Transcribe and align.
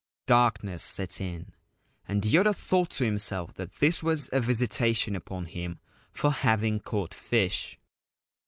Darkness 0.25 0.81
set 0.81 1.21
in, 1.21 1.53
and 2.07 2.23
Yoda 2.23 2.55
thought 2.55 2.89
to 2.89 3.05
himself 3.05 3.53
that 3.53 3.73
this 3.75 4.01
was 4.01 4.31
a 4.33 4.41
visitation 4.41 5.15
upon 5.15 5.45
him 5.45 5.77
for 6.11 6.31
having 6.31 6.79
caught 6.79 7.13
fish. 7.13 7.77